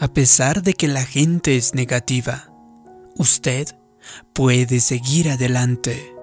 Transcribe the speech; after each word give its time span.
A 0.00 0.08
pesar 0.08 0.62
de 0.62 0.72
que 0.72 0.88
la 0.88 1.04
gente 1.04 1.58
es 1.58 1.74
negativa, 1.74 2.50
usted 3.18 3.68
puede 4.32 4.80
seguir 4.80 5.28
adelante. 5.28 6.14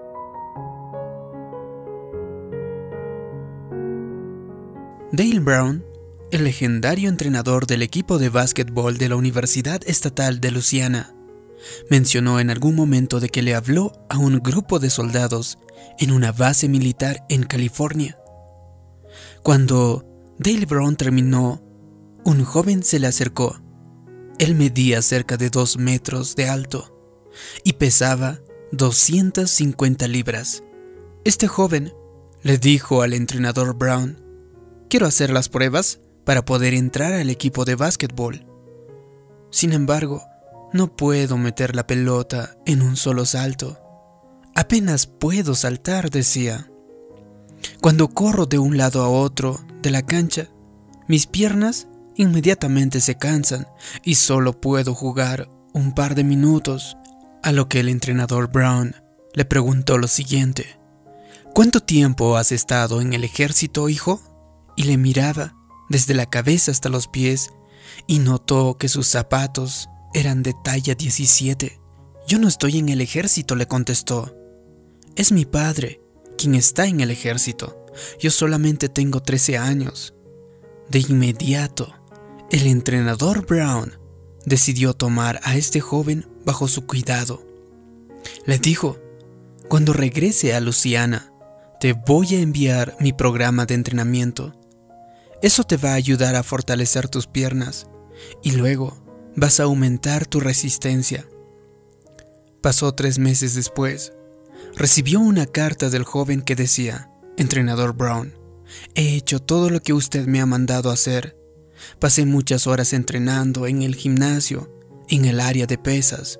Dale 5.12 5.38
Brown, 5.38 5.84
el 6.32 6.42
legendario 6.42 7.08
entrenador 7.08 7.68
del 7.68 7.82
equipo 7.82 8.18
de 8.18 8.30
básquetbol 8.30 8.98
de 8.98 9.10
la 9.10 9.14
Universidad 9.14 9.80
Estatal 9.86 10.40
de 10.40 10.50
Luisiana, 10.50 11.14
mencionó 11.88 12.40
en 12.40 12.50
algún 12.50 12.74
momento 12.74 13.20
de 13.20 13.28
que 13.28 13.42
le 13.42 13.54
habló 13.54 13.92
a 14.10 14.18
un 14.18 14.40
grupo 14.40 14.80
de 14.80 14.90
soldados 14.90 15.56
en 16.00 16.10
una 16.10 16.32
base 16.32 16.68
militar 16.68 17.24
en 17.28 17.44
California. 17.44 18.18
Cuando 19.44 20.04
Dale 20.36 20.66
Brown 20.66 20.96
terminó, 20.96 21.62
un 22.24 22.42
joven 22.42 22.82
se 22.82 22.98
le 22.98 23.06
acercó. 23.06 23.67
Él 24.38 24.54
medía 24.54 25.02
cerca 25.02 25.36
de 25.36 25.50
dos 25.50 25.78
metros 25.78 26.36
de 26.36 26.48
alto 26.48 26.94
y 27.64 27.74
pesaba 27.74 28.40
250 28.72 30.06
libras. 30.06 30.62
Este 31.24 31.48
joven 31.48 31.92
le 32.42 32.58
dijo 32.58 33.02
al 33.02 33.14
entrenador 33.14 33.76
Brown, 33.76 34.22
quiero 34.88 35.06
hacer 35.06 35.30
las 35.30 35.48
pruebas 35.48 36.00
para 36.24 36.44
poder 36.44 36.74
entrar 36.74 37.12
al 37.12 37.30
equipo 37.30 37.64
de 37.64 37.74
básquetbol. 37.74 38.46
Sin 39.50 39.72
embargo, 39.72 40.22
no 40.72 40.94
puedo 40.94 41.36
meter 41.36 41.74
la 41.74 41.86
pelota 41.86 42.56
en 42.66 42.82
un 42.82 42.96
solo 42.96 43.24
salto. 43.24 43.78
Apenas 44.54 45.06
puedo 45.06 45.54
saltar, 45.54 46.10
decía. 46.10 46.70
Cuando 47.80 48.08
corro 48.08 48.46
de 48.46 48.58
un 48.58 48.76
lado 48.76 49.02
a 49.02 49.08
otro 49.08 49.58
de 49.82 49.90
la 49.90 50.02
cancha, 50.02 50.48
mis 51.08 51.26
piernas 51.26 51.88
inmediatamente 52.18 53.00
se 53.00 53.16
cansan 53.16 53.66
y 54.04 54.16
solo 54.16 54.60
puedo 54.60 54.94
jugar 54.94 55.48
un 55.72 55.94
par 55.94 56.14
de 56.14 56.24
minutos. 56.24 56.96
A 57.42 57.52
lo 57.52 57.68
que 57.68 57.80
el 57.80 57.88
entrenador 57.88 58.50
Brown 58.50 58.94
le 59.32 59.44
preguntó 59.44 59.96
lo 59.96 60.08
siguiente. 60.08 60.78
¿Cuánto 61.54 61.80
tiempo 61.80 62.36
has 62.36 62.52
estado 62.52 63.00
en 63.00 63.12
el 63.12 63.24
ejército, 63.24 63.88
hijo? 63.88 64.20
Y 64.76 64.84
le 64.84 64.98
miraba 64.98 65.54
desde 65.88 66.14
la 66.14 66.26
cabeza 66.26 66.72
hasta 66.72 66.88
los 66.88 67.08
pies 67.08 67.50
y 68.06 68.18
notó 68.18 68.76
que 68.76 68.88
sus 68.88 69.06
zapatos 69.06 69.88
eran 70.14 70.42
de 70.42 70.54
talla 70.64 70.94
17. 70.94 71.80
Yo 72.26 72.38
no 72.38 72.48
estoy 72.48 72.78
en 72.78 72.88
el 72.88 73.00
ejército, 73.00 73.54
le 73.54 73.66
contestó. 73.66 74.36
Es 75.16 75.32
mi 75.32 75.44
padre, 75.44 76.00
quien 76.36 76.54
está 76.54 76.86
en 76.86 77.00
el 77.00 77.10
ejército. 77.10 77.86
Yo 78.20 78.30
solamente 78.30 78.88
tengo 78.88 79.22
13 79.22 79.58
años. 79.58 80.14
De 80.90 81.00
inmediato, 81.00 81.94
el 82.50 82.66
entrenador 82.66 83.44
Brown 83.46 83.98
decidió 84.46 84.94
tomar 84.94 85.40
a 85.42 85.56
este 85.56 85.80
joven 85.80 86.26
bajo 86.44 86.68
su 86.68 86.86
cuidado. 86.86 87.46
Le 88.46 88.58
dijo, 88.58 88.98
cuando 89.68 89.92
regrese 89.92 90.54
a 90.54 90.60
Luciana, 90.60 91.32
te 91.80 91.92
voy 91.92 92.34
a 92.34 92.40
enviar 92.40 92.96
mi 93.00 93.12
programa 93.12 93.66
de 93.66 93.74
entrenamiento. 93.74 94.54
Eso 95.42 95.62
te 95.64 95.76
va 95.76 95.90
a 95.90 95.94
ayudar 95.94 96.34
a 96.36 96.42
fortalecer 96.42 97.08
tus 97.08 97.26
piernas 97.26 97.86
y 98.42 98.52
luego 98.52 98.96
vas 99.36 99.60
a 99.60 99.64
aumentar 99.64 100.26
tu 100.26 100.40
resistencia. 100.40 101.28
Pasó 102.62 102.92
tres 102.92 103.18
meses 103.18 103.54
después. 103.54 104.12
Recibió 104.74 105.20
una 105.20 105.46
carta 105.46 105.90
del 105.90 106.04
joven 106.04 106.42
que 106.42 106.56
decía, 106.56 107.10
Entrenador 107.36 107.94
Brown, 107.94 108.34
he 108.94 109.14
hecho 109.14 109.38
todo 109.38 109.70
lo 109.70 109.80
que 109.80 109.92
usted 109.92 110.26
me 110.26 110.40
ha 110.40 110.46
mandado 110.46 110.90
hacer. 110.90 111.36
Pasé 111.98 112.26
muchas 112.26 112.66
horas 112.66 112.92
entrenando 112.92 113.66
en 113.66 113.82
el 113.82 113.94
gimnasio, 113.94 114.72
en 115.08 115.24
el 115.24 115.40
área 115.40 115.66
de 115.66 115.78
pesas. 115.78 116.38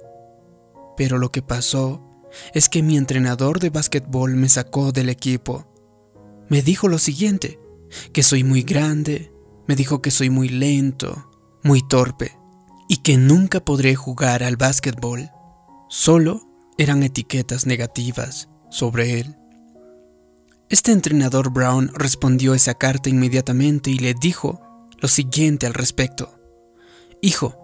Pero 0.97 1.19
lo 1.19 1.31
que 1.31 1.43
pasó 1.43 2.05
es 2.55 2.69
que 2.69 2.83
mi 2.83 2.97
entrenador 2.97 3.61
de 3.61 3.71
básquetbol 3.71 4.35
me 4.37 4.49
sacó 4.49 4.93
del 4.93 5.09
equipo. 5.09 5.67
Me 6.49 6.63
dijo 6.63 6.89
lo 6.89 6.99
siguiente, 6.99 7.59
que 8.13 8.23
soy 8.23 8.45
muy 8.45 8.63
grande, 8.63 9.33
me 9.67 9.77
dijo 9.77 10.03
que 10.03 10.11
soy 10.11 10.31
muy 10.31 10.49
lento, 10.49 11.31
muy 11.63 11.87
torpe 11.87 12.39
y 12.89 12.99
que 12.99 13.17
nunca 13.17 13.61
podré 13.65 13.95
jugar 13.95 14.43
al 14.43 14.57
básquetbol. 14.57 15.31
Solo 15.89 16.43
eran 16.79 17.03
etiquetas 17.03 17.67
negativas 17.67 18.49
sobre 18.71 19.21
él. 19.21 19.37
Este 20.71 20.93
entrenador 20.93 21.51
Brown 21.51 21.91
respondió 21.95 22.55
esa 22.55 22.75
carta 22.75 23.09
inmediatamente 23.09 23.91
y 23.91 23.99
le 23.99 24.15
dijo 24.15 24.61
lo 24.99 25.09
siguiente 25.09 25.67
al 25.67 25.75
respecto. 25.75 26.39
Hijo, 27.21 27.57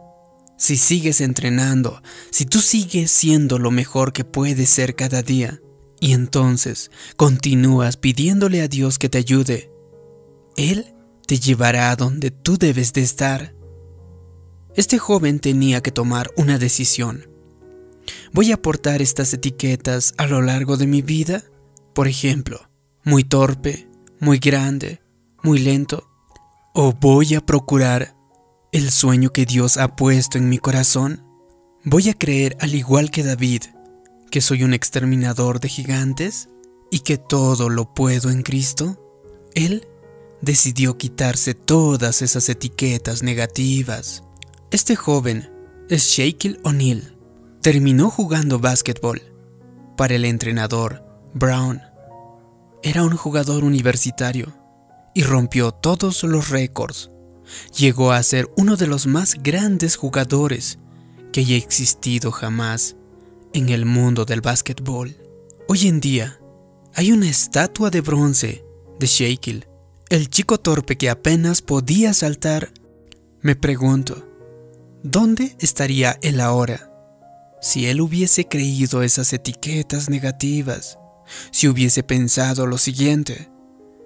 si 0.56 0.76
sigues 0.76 1.20
entrenando, 1.20 2.02
si 2.30 2.46
tú 2.46 2.60
sigues 2.60 3.10
siendo 3.10 3.58
lo 3.58 3.70
mejor 3.70 4.12
que 4.12 4.24
puedes 4.24 4.70
ser 4.70 4.94
cada 4.94 5.22
día, 5.22 5.60
y 6.00 6.12
entonces 6.12 6.90
continúas 7.16 7.96
pidiéndole 7.96 8.60
a 8.60 8.68
Dios 8.68 8.98
que 8.98 9.08
te 9.08 9.18
ayude, 9.18 9.70
Él 10.56 10.94
te 11.26 11.38
llevará 11.38 11.90
a 11.90 11.96
donde 11.96 12.30
tú 12.30 12.58
debes 12.58 12.92
de 12.92 13.02
estar. 13.02 13.54
Este 14.76 14.98
joven 14.98 15.40
tenía 15.40 15.82
que 15.82 15.92
tomar 15.92 16.30
una 16.36 16.58
decisión. 16.58 17.28
¿Voy 18.32 18.52
a 18.52 18.60
portar 18.60 19.00
estas 19.02 19.32
etiquetas 19.32 20.14
a 20.18 20.26
lo 20.26 20.42
largo 20.42 20.76
de 20.76 20.86
mi 20.86 21.00
vida? 21.00 21.44
Por 21.94 22.08
ejemplo, 22.08 22.68
muy 23.04 23.24
torpe, 23.24 23.88
muy 24.20 24.38
grande, 24.38 25.00
muy 25.42 25.58
lento. 25.58 26.10
¿O 26.74 26.92
voy 26.92 27.34
a 27.34 27.40
procurar 27.40 28.16
el 28.72 28.90
sueño 28.90 29.30
que 29.30 29.46
Dios 29.46 29.76
ha 29.76 29.96
puesto 29.96 30.36
en 30.36 30.48
mi 30.48 30.58
corazón? 30.58 31.24
¿Voy 31.84 32.08
a 32.08 32.14
creer 32.14 32.56
al 32.60 32.74
igual 32.74 33.10
que 33.10 33.22
David 33.22 33.62
que 34.30 34.40
soy 34.40 34.64
un 34.64 34.74
exterminador 34.74 35.60
de 35.60 35.68
gigantes 35.68 36.48
y 36.90 37.00
que 37.00 37.16
todo 37.16 37.68
lo 37.68 37.94
puedo 37.94 38.30
en 38.30 38.42
Cristo? 38.42 39.00
Él 39.54 39.86
decidió 40.40 40.98
quitarse 40.98 41.54
todas 41.54 42.20
esas 42.20 42.48
etiquetas 42.48 43.22
negativas 43.22 44.24
este 44.74 44.96
joven 44.96 45.52
es 45.88 46.08
Shaquille 46.08 46.58
O'Neal. 46.64 47.16
Terminó 47.62 48.10
jugando 48.10 48.58
básquetbol 48.58 49.22
para 49.96 50.16
el 50.16 50.24
entrenador 50.24 51.04
Brown. 51.32 51.80
Era 52.82 53.04
un 53.04 53.16
jugador 53.16 53.62
universitario 53.62 54.52
y 55.14 55.22
rompió 55.22 55.72
todos 55.72 56.22
los 56.24 56.50
récords. 56.50 57.10
Llegó 57.76 58.12
a 58.12 58.22
ser 58.22 58.48
uno 58.56 58.76
de 58.76 58.86
los 58.86 59.06
más 59.06 59.36
grandes 59.42 59.96
jugadores 59.96 60.78
que 61.32 61.40
haya 61.40 61.56
existido 61.56 62.32
jamás 62.32 62.96
en 63.52 63.68
el 63.68 63.86
mundo 63.86 64.24
del 64.24 64.40
básquetbol. 64.40 65.16
Hoy 65.68 65.88
en 65.88 66.00
día 66.00 66.40
hay 66.94 67.12
una 67.12 67.28
estatua 67.28 67.90
de 67.90 68.00
bronce 68.00 68.64
de 68.98 69.06
Shaquille, 69.06 69.68
el 70.10 70.28
chico 70.28 70.58
torpe 70.58 70.96
que 70.96 71.10
apenas 71.10 71.62
podía 71.62 72.12
saltar. 72.12 72.72
Me 73.40 73.56
pregunto, 73.56 74.24
¿Dónde 75.06 75.54
estaría 75.58 76.18
él 76.22 76.40
ahora? 76.40 76.90
Si 77.60 77.86
él 77.86 78.00
hubiese 78.00 78.48
creído 78.48 79.02
esas 79.02 79.34
etiquetas 79.34 80.08
negativas, 80.08 80.98
si 81.50 81.68
hubiese 81.68 82.02
pensado 82.02 82.66
lo 82.66 82.78
siguiente, 82.78 83.50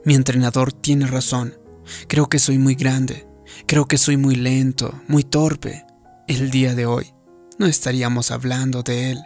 mi 0.05 0.15
entrenador 0.15 0.73
tiene 0.73 1.07
razón, 1.07 1.59
creo 2.07 2.29
que 2.29 2.39
soy 2.39 2.59
muy 2.59 2.75
grande, 2.75 3.27
creo 3.67 3.87
que 3.87 3.99
soy 3.99 4.17
muy 4.17 4.37
lento, 4.37 5.01
muy 5.09 5.25
torpe, 5.25 5.85
el 6.27 6.51
día 6.51 6.75
de 6.75 6.87
hoy 6.87 7.13
no 7.59 7.67
estaríamos 7.67 8.31
hablando 8.31 8.83
de 8.83 9.11
él, 9.11 9.19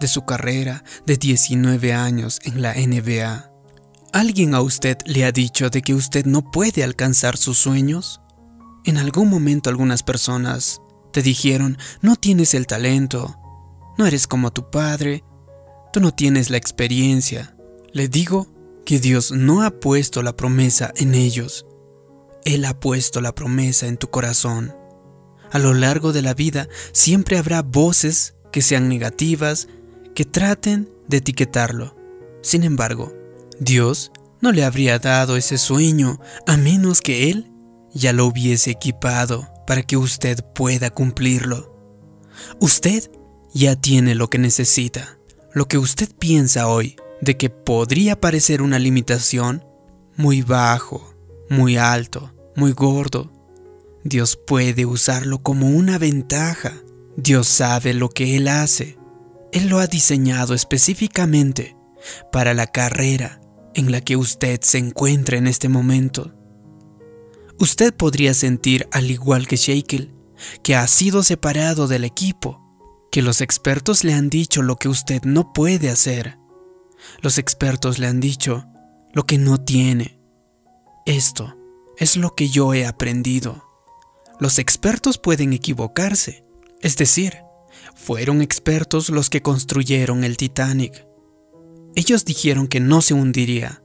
de 0.00 0.08
su 0.08 0.24
carrera 0.24 0.82
de 1.06 1.16
19 1.16 1.92
años 1.92 2.40
en 2.44 2.60
la 2.60 2.74
NBA. 2.74 3.50
¿Alguien 4.12 4.54
a 4.54 4.60
usted 4.60 4.98
le 5.06 5.24
ha 5.24 5.32
dicho 5.32 5.70
de 5.70 5.82
que 5.82 5.94
usted 5.94 6.26
no 6.26 6.50
puede 6.50 6.82
alcanzar 6.82 7.36
sus 7.36 7.58
sueños? 7.58 8.20
En 8.84 8.98
algún 8.98 9.30
momento 9.30 9.70
algunas 9.70 10.02
personas 10.02 10.80
te 11.12 11.22
dijeron, 11.22 11.78
no 12.02 12.16
tienes 12.16 12.54
el 12.54 12.66
talento, 12.66 13.38
no 13.98 14.06
eres 14.06 14.26
como 14.26 14.52
tu 14.52 14.70
padre, 14.70 15.22
tú 15.92 16.00
no 16.00 16.12
tienes 16.12 16.50
la 16.50 16.56
experiencia. 16.56 17.56
Le 17.92 18.08
digo 18.08 18.48
que 18.86 19.00
Dios 19.00 19.32
no 19.32 19.62
ha 19.62 19.80
puesto 19.80 20.22
la 20.22 20.36
promesa 20.36 20.92
en 20.96 21.14
ellos. 21.14 21.66
Él 22.44 22.64
ha 22.64 22.78
puesto 22.78 23.20
la 23.20 23.34
promesa 23.34 23.88
en 23.88 23.98
tu 23.98 24.08
corazón. 24.08 24.74
A 25.50 25.58
lo 25.58 25.74
largo 25.74 26.12
de 26.12 26.22
la 26.22 26.32
vida 26.32 26.68
siempre 26.92 27.36
habrá 27.36 27.62
voces 27.62 28.36
que 28.52 28.62
sean 28.62 28.88
negativas, 28.88 29.68
que 30.14 30.24
traten 30.24 30.88
de 31.08 31.18
etiquetarlo. 31.18 31.96
Sin 32.42 32.62
embargo, 32.62 33.12
Dios 33.58 34.12
no 34.40 34.52
le 34.52 34.64
habría 34.64 35.00
dado 35.00 35.36
ese 35.36 35.58
sueño 35.58 36.20
a 36.46 36.56
menos 36.56 37.02
que 37.02 37.30
Él 37.30 37.50
ya 37.92 38.12
lo 38.12 38.26
hubiese 38.26 38.70
equipado 38.70 39.48
para 39.66 39.82
que 39.82 39.96
usted 39.96 40.44
pueda 40.54 40.90
cumplirlo. 40.90 41.74
Usted 42.60 43.10
ya 43.52 43.74
tiene 43.74 44.14
lo 44.14 44.30
que 44.30 44.38
necesita. 44.38 45.18
Lo 45.52 45.66
que 45.66 45.78
usted 45.78 46.08
piensa 46.16 46.68
hoy 46.68 46.96
de 47.20 47.36
que 47.36 47.50
podría 47.50 48.20
parecer 48.20 48.62
una 48.62 48.78
limitación, 48.78 49.64
muy 50.16 50.42
bajo, 50.42 51.14
muy 51.48 51.76
alto, 51.76 52.32
muy 52.54 52.72
gordo, 52.72 53.32
Dios 54.04 54.36
puede 54.36 54.86
usarlo 54.86 55.42
como 55.42 55.68
una 55.68 55.98
ventaja. 55.98 56.74
Dios 57.16 57.48
sabe 57.48 57.92
lo 57.92 58.08
que 58.08 58.36
Él 58.36 58.46
hace. 58.46 58.98
Él 59.52 59.68
lo 59.68 59.78
ha 59.78 59.88
diseñado 59.88 60.54
específicamente 60.54 61.76
para 62.30 62.54
la 62.54 62.68
carrera 62.68 63.40
en 63.74 63.90
la 63.90 64.00
que 64.00 64.16
usted 64.16 64.60
se 64.62 64.78
encuentra 64.78 65.38
en 65.38 65.46
este 65.48 65.68
momento. 65.68 66.34
Usted 67.58 67.94
podría 67.94 68.32
sentir, 68.32 68.86
al 68.92 69.10
igual 69.10 69.48
que 69.48 69.56
Shekel, 69.56 70.14
que 70.62 70.76
ha 70.76 70.86
sido 70.86 71.22
separado 71.22 71.88
del 71.88 72.04
equipo, 72.04 72.62
que 73.10 73.22
los 73.22 73.40
expertos 73.40 74.04
le 74.04 74.14
han 74.14 74.28
dicho 74.30 74.62
lo 74.62 74.76
que 74.76 74.88
usted 74.88 75.22
no 75.24 75.52
puede 75.52 75.90
hacer. 75.90 76.38
Los 77.20 77.38
expertos 77.38 77.98
le 77.98 78.06
han 78.06 78.20
dicho 78.20 78.66
lo 79.12 79.24
que 79.24 79.38
no 79.38 79.60
tiene. 79.60 80.18
Esto 81.06 81.56
es 81.96 82.16
lo 82.16 82.34
que 82.34 82.48
yo 82.48 82.74
he 82.74 82.86
aprendido. 82.86 83.64
Los 84.38 84.58
expertos 84.58 85.18
pueden 85.18 85.52
equivocarse, 85.52 86.44
es 86.80 86.96
decir, 86.96 87.38
fueron 87.94 88.42
expertos 88.42 89.08
los 89.08 89.30
que 89.30 89.42
construyeron 89.42 90.24
el 90.24 90.36
Titanic. 90.36 91.06
Ellos 91.94 92.24
dijeron 92.24 92.68
que 92.68 92.80
no 92.80 93.00
se 93.00 93.14
hundiría. 93.14 93.82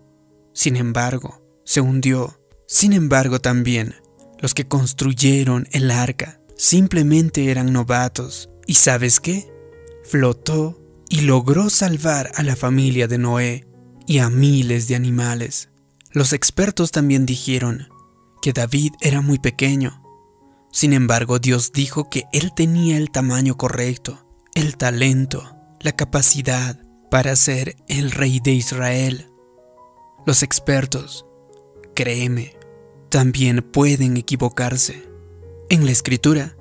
Sin 0.53 0.75
embargo, 0.75 1.41
se 1.63 1.79
hundió. 1.79 2.41
Sin 2.67 2.91
embargo, 2.91 3.39
también, 3.39 3.95
los 4.39 4.53
que 4.53 4.67
construyeron 4.67 5.67
el 5.71 5.91
arca 5.91 6.41
simplemente 6.57 7.49
eran 7.49 7.71
novatos. 7.71 8.49
¿Y 8.67 8.75
sabes 8.75 9.19
qué? 9.19 9.49
Flotó 10.03 10.80
y 11.11 11.21
logró 11.21 11.69
salvar 11.69 12.31
a 12.35 12.41
la 12.41 12.55
familia 12.55 13.05
de 13.05 13.17
Noé 13.17 13.67
y 14.07 14.19
a 14.19 14.29
miles 14.29 14.87
de 14.87 14.95
animales. 14.95 15.67
Los 16.13 16.31
expertos 16.31 16.91
también 16.91 17.25
dijeron 17.25 17.89
que 18.41 18.53
David 18.53 18.93
era 19.01 19.19
muy 19.19 19.37
pequeño. 19.37 20.01
Sin 20.71 20.93
embargo, 20.93 21.37
Dios 21.37 21.73
dijo 21.73 22.09
que 22.09 22.23
él 22.31 22.53
tenía 22.55 22.95
el 22.95 23.11
tamaño 23.11 23.57
correcto, 23.57 24.25
el 24.55 24.77
talento, 24.77 25.57
la 25.81 25.91
capacidad 25.91 26.79
para 27.09 27.35
ser 27.35 27.75
el 27.89 28.11
rey 28.11 28.39
de 28.39 28.53
Israel. 28.53 29.27
Los 30.25 30.43
expertos, 30.43 31.25
créeme, 31.93 32.55
también 33.09 33.61
pueden 33.61 34.15
equivocarse. 34.15 35.09
En 35.69 35.85
la 35.85 35.91
escritura 35.91 36.55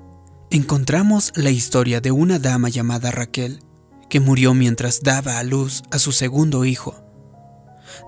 encontramos 0.49 1.31
la 1.37 1.51
historia 1.51 2.01
de 2.01 2.11
una 2.11 2.37
dama 2.37 2.67
llamada 2.67 3.11
Raquel 3.11 3.61
que 4.11 4.19
murió 4.19 4.53
mientras 4.53 5.03
daba 5.03 5.39
a 5.39 5.43
luz 5.43 5.83
a 5.89 5.97
su 5.97 6.11
segundo 6.11 6.65
hijo. 6.65 7.01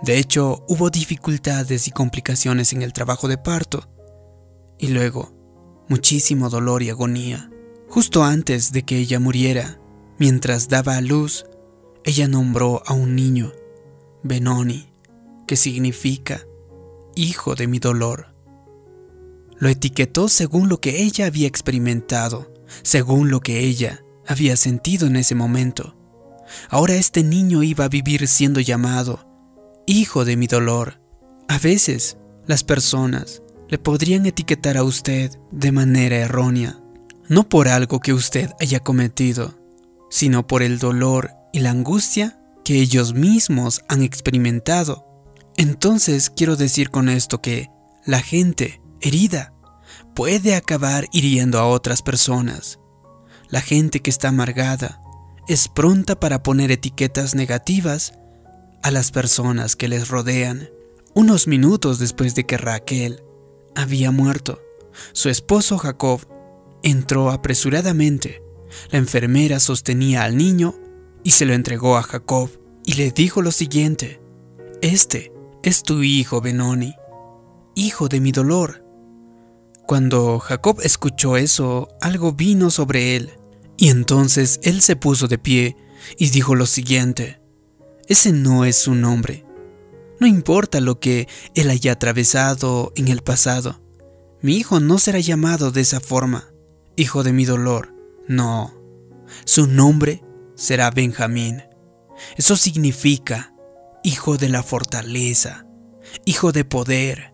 De 0.02 0.20
hecho, 0.20 0.66
hubo 0.68 0.90
dificultades 0.90 1.88
y 1.88 1.92
complicaciones 1.92 2.74
en 2.74 2.82
el 2.82 2.92
trabajo 2.92 3.30
de 3.30 3.38
parto 3.38 3.88
y 4.78 4.90
luego 4.90 5.34
muchísimo 5.88 6.50
dolor 6.50 6.84
y 6.84 6.90
agonía. 6.90 7.50
Justo 7.88 8.26
antes 8.26 8.74
de 8.74 8.84
que 8.84 8.98
ella 8.98 9.22
muriera, 9.22 9.80
mientras 10.20 10.68
daba 10.68 10.98
a 10.98 11.02
luz, 11.02 11.46
ella 12.04 12.28
nombró 12.28 12.84
a 12.86 12.92
un 12.92 13.16
niño, 13.16 13.54
Benoni, 14.24 14.90
que 15.48 15.56
significa 15.56 16.46
hijo 17.16 17.56
de 17.56 17.68
mi 17.68 17.80
dolor. 17.80 18.36
Lo 19.58 19.70
etiquetó 19.70 20.28
según 20.28 20.68
lo 20.68 20.82
que 20.82 21.04
ella 21.04 21.28
había 21.28 21.48
experimentado, 21.48 22.52
según 22.82 23.32
lo 23.32 23.40
que 23.40 23.62
ella 23.62 24.04
había 24.28 24.56
sentido 24.58 25.08
en 25.08 25.16
ese 25.16 25.36
momento. 25.36 25.96
Ahora 26.70 26.96
este 26.96 27.24
niño 27.24 27.64
iba 27.64 27.86
a 27.86 27.90
vivir 27.90 28.28
siendo 28.28 28.60
llamado 28.60 29.34
hijo 29.86 30.26
de 30.26 30.38
mi 30.38 30.48
dolor. 30.48 31.02
A 31.48 31.58
veces 31.60 32.18
las 32.46 32.64
personas 32.64 33.42
le 33.70 33.78
podrían 33.78 34.26
etiquetar 34.26 34.78
a 34.78 34.84
usted 34.84 35.32
de 35.52 35.72
manera 35.72 36.18
errónea, 36.18 36.80
no 37.28 37.48
por 37.48 37.68
algo 37.68 38.00
que 38.00 38.14
usted 38.14 38.52
haya 38.60 38.80
cometido, 38.80 39.56
sino 40.10 40.46
por 40.48 40.62
el 40.64 40.80
dolor 40.80 41.32
y 41.52 41.60
la 41.60 41.72
angustia 41.72 42.40
que 42.64 42.80
ellos 42.80 43.14
mismos 43.14 43.84
han 43.88 44.02
experimentado. 44.02 45.06
Entonces 45.58 46.30
quiero 46.30 46.56
decir 46.56 46.90
con 46.90 47.10
esto 47.10 47.42
que 47.42 47.70
la 48.06 48.20
gente 48.20 48.82
herida 49.02 49.54
puede 50.16 50.56
acabar 50.56 51.08
hiriendo 51.12 51.60
a 51.60 51.68
otras 51.68 52.02
personas. 52.02 52.80
La 53.54 53.62
gente 53.62 54.00
que 54.00 54.10
está 54.10 54.30
amargada 54.30 55.00
es 55.48 55.68
pronta 55.68 56.20
para 56.20 56.42
poner 56.42 56.72
etiquetas 56.72 57.36
negativas 57.36 58.16
a 58.82 58.90
las 58.90 59.12
personas 59.12 59.76
que 59.76 59.88
les 59.88 60.08
rodean. 60.08 60.72
Unos 61.14 61.46
minutos 61.46 62.00
después 62.00 62.34
de 62.34 62.48
que 62.48 62.58
Raquel 62.58 63.22
había 63.76 64.10
muerto, 64.10 64.60
su 65.12 65.30
esposo 65.30 65.78
Jacob 65.78 66.22
entró 66.82 67.30
apresuradamente. 67.30 68.42
La 68.90 68.98
enfermera 68.98 69.60
sostenía 69.60 70.24
al 70.24 70.36
niño 70.36 70.74
y 71.24 71.30
se 71.30 71.46
lo 71.46 71.54
entregó 71.54 71.96
a 71.96 72.02
Jacob 72.02 72.50
y 72.88 72.94
le 72.94 73.12
dijo 73.12 73.44
lo 73.44 73.52
siguiente, 73.52 74.20
Este 74.82 75.32
es 75.62 75.84
tu 75.84 76.02
hijo 76.02 76.42
Benoni, 76.42 76.96
hijo 77.76 78.08
de 78.10 78.20
mi 78.20 78.32
dolor. 78.32 78.84
Cuando 79.86 80.40
Jacob 80.40 80.80
escuchó 80.82 81.38
eso, 81.38 81.90
algo 82.02 82.32
vino 82.32 82.72
sobre 82.72 83.16
él, 83.16 83.34
y 83.78 83.90
entonces 83.90 84.60
él 84.64 84.82
se 84.82 84.96
puso 84.96 85.28
de 85.28 85.38
pie 85.38 85.78
y 86.18 86.30
dijo 86.30 86.56
lo 86.56 86.66
siguiente, 86.66 87.42
Ese 88.08 88.32
no 88.32 88.66
es 88.66 88.78
su 88.78 88.96
nombre. 88.96 89.46
No 90.20 90.28
importa 90.28 90.80
lo 90.82 91.00
que 91.00 91.28
él 91.56 91.70
haya 91.70 91.94
atravesado 91.94 92.94
en 92.96 93.08
el 93.08 93.22
pasado, 93.22 93.82
mi 94.42 94.58
hijo 94.58 94.80
no 94.80 95.00
será 95.00 95.20
llamado 95.20 95.72
de 95.72 95.82
esa 95.82 96.00
forma, 96.00 96.54
hijo 96.96 97.24
de 97.24 97.34
mi 97.34 97.46
dolor. 97.46 97.94
No, 98.28 98.74
su 99.46 99.68
nombre 99.68 100.24
será 100.56 100.92
Benjamín. 100.92 101.64
Eso 102.38 102.56
significa 102.56 103.54
hijo 104.04 104.38
de 104.38 104.50
la 104.50 104.64
fortaleza, 104.64 105.66
hijo 106.26 106.52
de 106.52 106.66
poder, 106.66 107.34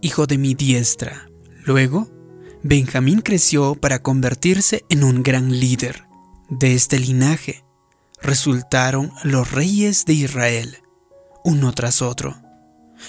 hijo 0.00 0.26
de 0.26 0.38
mi 0.38 0.54
diestra. 0.54 1.30
Luego, 1.64 2.10
Benjamín 2.62 3.22
creció 3.22 3.74
para 3.74 4.02
convertirse 4.02 4.84
en 4.90 5.02
un 5.02 5.22
gran 5.22 5.58
líder. 5.58 6.04
De 6.50 6.74
este 6.74 6.98
linaje 6.98 7.64
resultaron 8.20 9.12
los 9.24 9.50
reyes 9.50 10.04
de 10.04 10.12
Israel, 10.12 10.78
uno 11.42 11.72
tras 11.72 12.02
otro, 12.02 12.36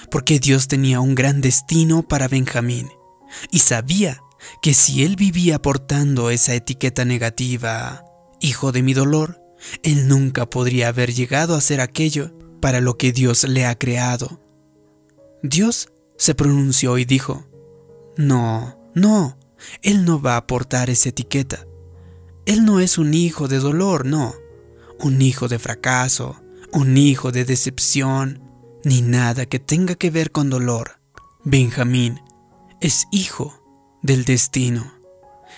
porque 0.09 0.39
Dios 0.39 0.69
tenía 0.69 1.01
un 1.01 1.15
gran 1.15 1.42
destino 1.42 2.01
para 2.03 2.30
Benjamín 2.30 2.87
y 3.52 3.59
sabía 3.59 4.21
que 4.61 4.73
si 4.73 5.04
él 5.04 5.18
vivía 5.18 5.61
portando 5.61 6.30
esa 6.30 6.56
etiqueta 6.56 7.04
negativa, 7.04 8.06
hijo 8.40 8.71
de 8.71 8.83
mi 8.83 8.94
dolor, 8.94 9.42
él 9.83 10.07
nunca 10.07 10.49
podría 10.49 10.87
haber 10.87 11.14
llegado 11.14 11.56
a 11.56 11.61
ser 11.61 11.81
aquello 11.81 12.31
para 12.61 12.80
lo 12.80 12.97
que 12.97 13.11
Dios 13.11 13.44
le 13.44 13.66
ha 13.66 13.78
creado. 13.78 14.40
Dios 15.44 15.90
se 16.18 16.35
pronunció 16.35 16.97
y 16.97 17.04
dijo, 17.04 17.47
no, 18.16 18.78
no, 18.94 19.37
Él 19.81 20.06
no 20.06 20.21
va 20.21 20.37
a 20.37 20.47
portar 20.47 20.89
esa 20.89 21.09
etiqueta. 21.09 21.65
Él 22.45 22.65
no 22.65 22.80
es 22.80 22.97
un 22.97 23.13
hijo 23.13 23.47
de 23.47 23.59
dolor, 23.59 24.06
no, 24.06 24.33
un 24.99 25.21
hijo 25.21 25.47
de 25.47 25.59
fracaso, 25.59 26.41
un 26.71 26.97
hijo 26.97 27.31
de 27.31 27.45
decepción, 27.45 28.41
ni 28.83 29.01
nada 29.01 29.45
que 29.45 29.59
tenga 29.59 29.95
que 29.95 30.09
ver 30.09 30.31
con 30.31 30.49
dolor. 30.49 30.99
Benjamín 31.44 32.21
es 32.80 33.07
hijo 33.11 33.63
del 34.01 34.25
destino. 34.25 34.94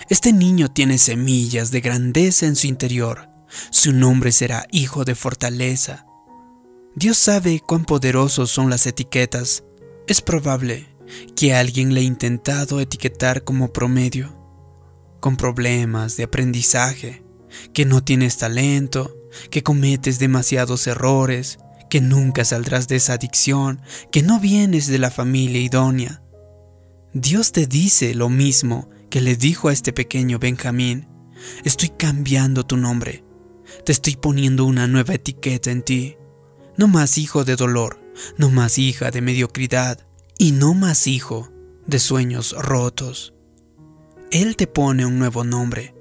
Este 0.09 0.33
niño 0.33 0.71
tiene 0.71 0.97
semillas 0.97 1.71
de 1.71 1.81
grandeza 1.81 2.45
en 2.45 2.55
su 2.55 2.67
interior. 2.67 3.29
Su 3.69 3.93
nombre 3.93 4.31
será 4.31 4.67
hijo 4.71 5.05
de 5.05 5.15
fortaleza. 5.15 6.05
Dios 6.95 7.17
sabe 7.17 7.61
cuán 7.65 7.85
poderosos 7.85 8.51
son 8.51 8.69
las 8.69 8.85
etiquetas. 8.85 9.63
Es 10.07 10.21
probable 10.21 10.87
que 11.35 11.53
alguien 11.53 11.93
le 11.93 12.01
haya 12.01 12.07
intentado 12.07 12.79
etiquetar 12.79 13.43
como 13.43 13.73
promedio, 13.73 14.37
con 15.19 15.37
problemas 15.37 16.17
de 16.17 16.23
aprendizaje, 16.23 17.23
que 17.73 17.85
no 17.85 18.03
tienes 18.03 18.37
talento, 18.37 19.15
que 19.49 19.63
cometes 19.63 20.19
demasiados 20.19 20.87
errores, 20.87 21.59
que 21.89 22.01
nunca 22.01 22.43
saldrás 22.45 22.87
de 22.87 22.95
esa 22.95 23.13
adicción, 23.13 23.81
que 24.11 24.23
no 24.23 24.39
vienes 24.39 24.87
de 24.87 24.97
la 24.97 25.11
familia 25.11 25.61
idónea. 25.61 26.23
Dios 27.13 27.51
te 27.51 27.67
dice 27.67 28.15
lo 28.15 28.29
mismo 28.29 28.89
que 29.09 29.21
le 29.21 29.35
dijo 29.35 29.69
a 29.69 29.73
este 29.73 29.93
pequeño 29.93 30.39
Benjamín, 30.39 31.07
estoy 31.63 31.89
cambiando 31.89 32.65
tu 32.65 32.77
nombre, 32.77 33.23
te 33.85 33.91
estoy 33.91 34.15
poniendo 34.15 34.65
una 34.65 34.87
nueva 34.87 35.13
etiqueta 35.13 35.69
en 35.69 35.83
ti, 35.83 36.17
no 36.77 36.87
más 36.87 37.17
hijo 37.17 37.43
de 37.43 37.55
dolor, 37.55 37.99
no 38.37 38.49
más 38.49 38.79
hija 38.79 39.11
de 39.11 39.21
mediocridad 39.21 40.07
y 40.37 40.51
no 40.51 40.73
más 40.73 41.07
hijo 41.07 41.49
de 41.85 41.99
sueños 41.99 42.55
rotos. 42.57 43.33
Él 44.31 44.55
te 44.55 44.67
pone 44.67 45.05
un 45.05 45.19
nuevo 45.19 45.43
nombre, 45.43 45.93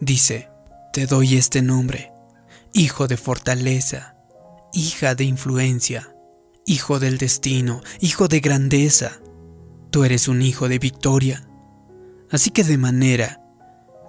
dice, 0.00 0.50
te 0.92 1.06
doy 1.06 1.36
este 1.36 1.62
nombre, 1.62 2.12
hijo 2.72 3.08
de 3.08 3.16
fortaleza, 3.16 4.16
hija 4.72 5.14
de 5.14 5.24
influencia, 5.24 6.14
hijo 6.66 6.98
del 6.98 7.18
destino, 7.18 7.80
hijo 8.00 8.28
de 8.28 8.40
grandeza, 8.40 9.20
tú 9.90 10.04
eres 10.04 10.28
un 10.28 10.42
hijo 10.42 10.68
de 10.68 10.78
victoria. 10.78 11.48
Así 12.30 12.50
que 12.50 12.64
de 12.64 12.78
manera 12.78 13.40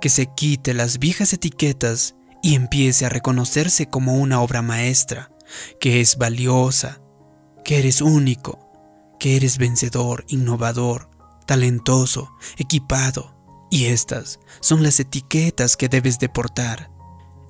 que 0.02 0.10
se 0.10 0.28
quite 0.36 0.74
las 0.74 1.00
viejas 1.00 1.34
etiquetas 1.34 2.16
y 2.42 2.56
empiece 2.56 3.06
a 3.06 3.10
reconocerse 3.10 3.88
como 3.88 4.16
una 4.16 4.42
obra 4.42 4.62
maestra, 4.62 5.32
que 5.80 6.02
es 6.02 6.18
valiosa, 6.18 7.02
que 7.64 7.80
eres 7.80 8.02
único, 8.02 8.65
que 9.26 9.36
eres 9.36 9.58
vencedor, 9.58 10.24
innovador, 10.28 11.10
talentoso, 11.48 12.32
equipado. 12.60 13.36
Y 13.72 13.86
estas 13.86 14.40
son 14.60 14.84
las 14.84 15.00
etiquetas 15.00 15.78
que 15.78 15.90
debes 15.90 16.20
de 16.20 16.30
portar. 16.30 16.92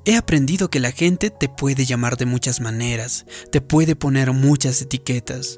He 0.06 0.16
aprendido 0.16 0.70
que 0.70 0.80
la 0.80 0.94
gente 0.94 1.32
te 1.32 1.50
puede 1.50 1.84
llamar 1.84 2.16
de 2.16 2.26
muchas 2.26 2.62
maneras, 2.62 3.26
te 3.52 3.60
puede 3.60 3.98
poner 3.98 4.32
muchas 4.32 4.82
etiquetas. 4.82 5.58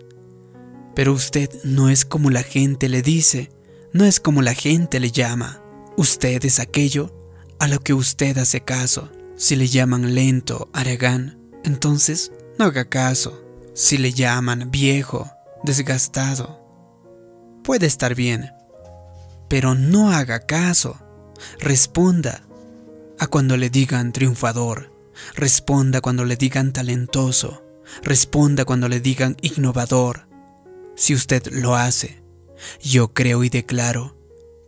Pero 0.96 1.14
usted 1.14 1.52
no 1.64 1.88
es 1.88 2.04
como 2.04 2.32
la 2.32 2.42
gente 2.42 2.90
le 2.90 3.04
dice, 3.04 3.52
no 3.94 4.04
es 4.04 4.20
como 4.20 4.42
la 4.42 4.56
gente 4.56 5.00
le 5.00 5.12
llama. 5.12 5.62
Usted 5.98 6.44
es 6.46 6.60
aquello 6.60 7.16
a 7.60 7.68
lo 7.68 7.80
que 7.80 7.94
usted 7.94 8.40
hace 8.40 8.62
caso. 8.62 9.12
Si 9.36 9.56
le 9.56 9.68
llaman 9.68 10.16
lento, 10.16 10.68
aragán, 10.74 11.40
entonces 11.64 12.32
no 12.58 12.66
haga 12.66 12.86
caso. 12.86 13.44
Si 13.76 14.00
le 14.00 14.14
llaman 14.14 14.72
viejo, 14.72 15.30
desgastado, 15.68 16.60
puede 17.64 17.86
estar 17.86 18.16
bien, 18.16 18.50
pero 19.48 19.76
no 19.76 20.12
haga 20.12 20.40
caso. 20.40 21.00
Responda 21.60 22.42
a 23.20 23.28
cuando 23.28 23.58
le 23.58 23.70
digan 23.70 24.12
triunfador. 24.12 24.92
Responda 25.36 26.02
cuando 26.02 26.26
le 26.26 26.36
digan 26.36 26.74
talentoso. 26.74 27.64
Responda 28.02 28.66
cuando 28.66 28.88
le 28.88 29.00
digan 29.00 29.38
innovador. 29.42 30.28
Si 30.96 31.14
usted 31.14 31.46
lo 31.52 31.76
hace, 31.76 32.24
yo 32.82 33.14
creo 33.14 33.44
y 33.44 33.50
declaro 33.50 34.18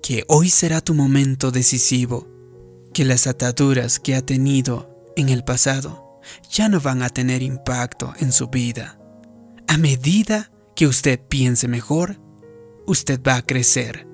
que 0.04 0.24
hoy 0.28 0.50
será 0.50 0.82
tu 0.82 0.94
momento 0.94 1.52
decisivo, 1.52 2.28
que 2.94 3.06
las 3.06 3.28
ataduras 3.28 4.00
que 4.00 4.16
ha 4.16 4.22
tenido 4.22 5.12
en 5.16 5.30
el 5.30 5.44
pasado 5.44 6.20
ya 6.52 6.70
no 6.70 6.80
van 6.80 7.02
a 7.02 7.10
tener 7.10 7.42
impacto 7.42 8.14
en 8.20 8.32
su 8.32 8.48
vida. 8.48 9.00
A 9.68 9.78
medida 9.78 10.52
que 10.80 10.88
usted 10.88 11.20
piense 11.20 11.68
mejor, 11.68 12.22
usted 12.88 13.20
va 13.22 13.36
a 13.36 13.46
crecer, 13.46 14.08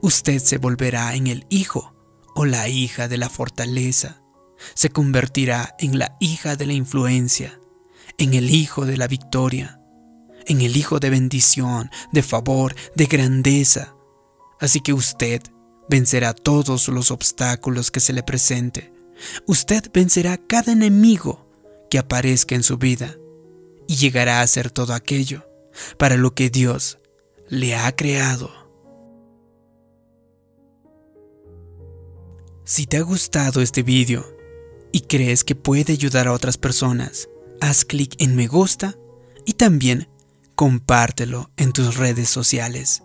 usted 0.00 0.40
se 0.40 0.58
volverá 0.58 1.14
en 1.14 1.28
el 1.28 1.46
hijo 1.48 1.94
o 2.34 2.44
la 2.44 2.68
hija 2.68 3.06
de 3.06 3.18
la 3.18 3.28
fortaleza, 3.28 4.20
se 4.74 4.90
convertirá 4.90 5.76
en 5.78 5.96
la 5.96 6.16
hija 6.18 6.56
de 6.56 6.66
la 6.66 6.72
influencia, 6.72 7.60
en 8.18 8.34
el 8.34 8.50
hijo 8.50 8.84
de 8.84 8.96
la 8.96 9.06
victoria 9.06 9.78
en 10.46 10.62
el 10.62 10.76
Hijo 10.76 10.98
de 10.98 11.10
bendición, 11.10 11.90
de 12.10 12.22
favor, 12.22 12.74
de 12.96 13.04
grandeza. 13.04 13.94
Así 14.58 14.80
que 14.80 14.94
usted 14.94 15.42
vencerá 15.88 16.32
todos 16.32 16.88
los 16.88 17.12
obstáculos 17.12 17.90
que 17.90 18.00
se 18.00 18.14
le 18.14 18.24
presente. 18.24 18.92
Usted 19.46 19.84
vencerá 19.92 20.38
cada 20.38 20.72
enemigo 20.72 21.46
que 21.90 21.98
aparezca 21.98 22.54
en 22.54 22.62
su 22.62 22.78
vida 22.78 23.14
y 23.86 23.96
llegará 23.96 24.40
a 24.40 24.42
hacer 24.42 24.70
todo 24.70 24.94
aquello 24.94 25.47
para 25.96 26.16
lo 26.16 26.34
que 26.34 26.50
Dios 26.50 26.98
le 27.48 27.76
ha 27.76 27.94
creado. 27.94 28.50
Si 32.64 32.86
te 32.86 32.98
ha 32.98 33.02
gustado 33.02 33.62
este 33.62 33.82
vídeo 33.82 34.26
y 34.92 35.00
crees 35.00 35.42
que 35.42 35.54
puede 35.54 35.94
ayudar 35.94 36.28
a 36.28 36.32
otras 36.32 36.58
personas, 36.58 37.28
haz 37.60 37.84
clic 37.84 38.14
en 38.18 38.36
me 38.36 38.46
gusta 38.46 38.94
y 39.46 39.54
también 39.54 40.08
compártelo 40.54 41.50
en 41.56 41.72
tus 41.72 41.96
redes 41.96 42.28
sociales. 42.28 43.02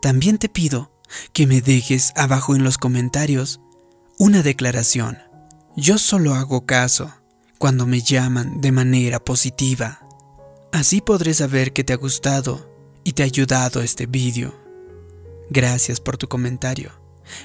También 0.00 0.38
te 0.38 0.48
pido 0.48 0.92
que 1.32 1.46
me 1.46 1.60
dejes 1.60 2.12
abajo 2.14 2.54
en 2.54 2.62
los 2.62 2.78
comentarios 2.78 3.60
una 4.18 4.42
declaración. 4.42 5.18
Yo 5.76 5.98
solo 5.98 6.34
hago 6.34 6.66
caso 6.66 7.12
cuando 7.58 7.86
me 7.86 8.02
llaman 8.02 8.60
de 8.60 8.72
manera 8.72 9.18
positiva. 9.18 10.07
Así 10.72 11.00
podré 11.00 11.34
saber 11.34 11.72
que 11.72 11.84
te 11.84 11.92
ha 11.92 11.96
gustado 11.96 12.68
y 13.04 13.12
te 13.12 13.22
ha 13.22 13.26
ayudado 13.26 13.80
este 13.80 14.06
vídeo. 14.06 14.54
Gracias 15.50 16.00
por 16.00 16.18
tu 16.18 16.28
comentario. 16.28 16.92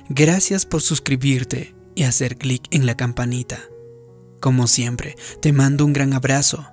Gracias 0.09 0.65
por 0.65 0.81
suscribirte 0.81 1.75
y 1.95 2.03
hacer 2.03 2.37
clic 2.37 2.63
en 2.71 2.85
la 2.85 2.95
campanita. 2.95 3.59
Como 4.41 4.67
siempre, 4.67 5.15
te 5.41 5.53
mando 5.53 5.85
un 5.85 5.93
gran 5.93 6.13
abrazo. 6.13 6.67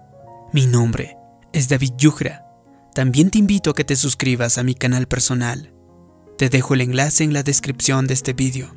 Mi 0.52 0.66
nombre 0.66 1.16
es 1.52 1.68
David 1.68 1.92
Yugra. 1.96 2.46
También 2.94 3.30
te 3.30 3.38
invito 3.38 3.70
a 3.70 3.74
que 3.74 3.84
te 3.84 3.94
suscribas 3.94 4.58
a 4.58 4.64
mi 4.64 4.74
canal 4.74 5.06
personal. 5.06 5.72
Te 6.36 6.48
dejo 6.48 6.74
el 6.74 6.80
enlace 6.80 7.22
en 7.22 7.32
la 7.32 7.44
descripción 7.44 8.08
de 8.08 8.14
este 8.14 8.32
vídeo. 8.32 8.74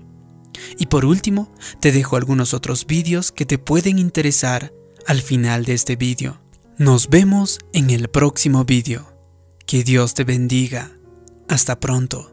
Y 0.77 0.85
por 0.85 1.05
último, 1.05 1.51
te 1.79 1.91
dejo 1.91 2.17
algunos 2.17 2.53
otros 2.53 2.85
vídeos 2.85 3.31
que 3.31 3.47
te 3.47 3.57
pueden 3.57 3.97
interesar 3.97 4.71
al 5.07 5.21
final 5.21 5.65
de 5.65 5.73
este 5.73 5.95
vídeo. 5.95 6.42
Nos 6.79 7.09
vemos 7.09 7.59
en 7.71 7.91
el 7.91 8.07
próximo 8.07 8.65
vídeo. 8.65 9.13
Que 9.67 9.83
Dios 9.83 10.15
te 10.15 10.23
bendiga. 10.23 10.91
Hasta 11.47 11.79
pronto. 11.79 12.32